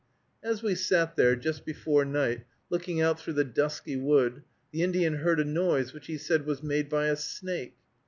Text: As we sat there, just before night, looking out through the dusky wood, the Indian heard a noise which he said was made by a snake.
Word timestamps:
As 0.41 0.63
we 0.63 0.73
sat 0.73 1.15
there, 1.15 1.35
just 1.35 1.63
before 1.63 2.03
night, 2.05 2.43
looking 2.71 2.99
out 3.01 3.19
through 3.19 3.35
the 3.35 3.43
dusky 3.43 3.95
wood, 3.95 4.41
the 4.71 4.81
Indian 4.81 5.17
heard 5.17 5.39
a 5.39 5.45
noise 5.45 5.93
which 5.93 6.07
he 6.07 6.17
said 6.17 6.43
was 6.47 6.63
made 6.63 6.89
by 6.89 7.05
a 7.05 7.15
snake. 7.15 7.75